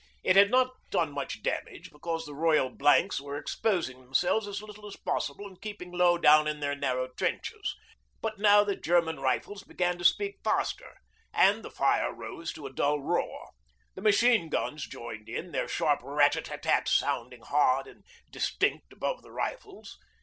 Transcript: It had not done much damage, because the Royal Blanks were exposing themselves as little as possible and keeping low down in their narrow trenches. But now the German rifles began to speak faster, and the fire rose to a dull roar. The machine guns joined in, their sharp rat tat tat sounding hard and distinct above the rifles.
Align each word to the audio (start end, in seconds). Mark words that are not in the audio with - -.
It 0.23 0.35
had 0.35 0.49
not 0.49 0.71
done 0.89 1.11
much 1.11 1.43
damage, 1.43 1.91
because 1.91 2.25
the 2.25 2.33
Royal 2.33 2.71
Blanks 2.71 3.21
were 3.21 3.37
exposing 3.37 4.01
themselves 4.01 4.47
as 4.47 4.59
little 4.63 4.87
as 4.87 4.95
possible 4.95 5.45
and 5.45 5.61
keeping 5.61 5.91
low 5.91 6.17
down 6.17 6.47
in 6.47 6.59
their 6.59 6.73
narrow 6.73 7.09
trenches. 7.09 7.75
But 8.19 8.39
now 8.39 8.63
the 8.63 8.75
German 8.75 9.19
rifles 9.19 9.61
began 9.63 9.99
to 9.99 10.03
speak 10.03 10.37
faster, 10.43 10.97
and 11.35 11.63
the 11.63 11.69
fire 11.69 12.11
rose 12.11 12.51
to 12.53 12.65
a 12.65 12.73
dull 12.73 12.99
roar. 12.99 13.51
The 13.93 14.01
machine 14.01 14.49
guns 14.49 14.87
joined 14.87 15.29
in, 15.29 15.51
their 15.51 15.67
sharp 15.67 15.99
rat 16.01 16.35
tat 16.45 16.63
tat 16.63 16.87
sounding 16.89 17.41
hard 17.43 17.85
and 17.85 18.03
distinct 18.31 18.91
above 18.91 19.21
the 19.21 19.29
rifles. 19.31 19.99